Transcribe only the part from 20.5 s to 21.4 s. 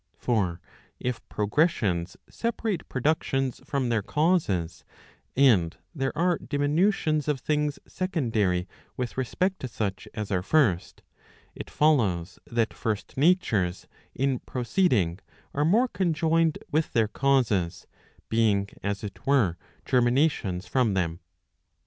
from them.